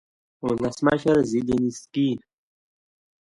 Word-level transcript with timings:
ولسمشرزیلینسکي 0.45 2.07